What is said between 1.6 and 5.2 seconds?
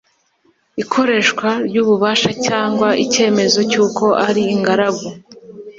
ry ububasha cyangwa icyemezo cy uko ari ingaragu